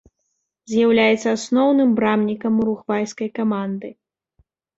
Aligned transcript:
З'яўляецца 0.71 1.29
асноўным 1.37 1.89
брамнікам 1.99 2.57
уругвайскай 2.65 3.29
каманды. 3.37 3.93